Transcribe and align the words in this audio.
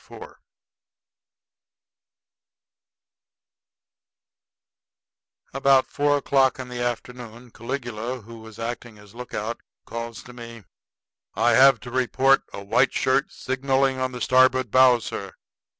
IV 0.09 0.23
About 5.53 5.85
four 5.91 6.17
o'clock 6.17 6.57
in 6.57 6.69
the 6.69 6.81
afternoon, 6.81 7.51
Caligula, 7.51 8.21
who 8.21 8.39
was 8.39 8.57
acting 8.57 8.97
as 8.97 9.13
lookout, 9.13 9.61
calls 9.85 10.23
to 10.23 10.33
me: 10.33 10.63
"I 11.35 11.51
have 11.51 11.79
to 11.81 11.91
report 11.91 12.41
a 12.51 12.63
white 12.63 12.93
shirt 12.93 13.31
signalling 13.31 13.99
on 13.99 14.11
the 14.11 14.21
starboard 14.21 14.71
bow, 14.71 14.97
sir." 14.97 15.33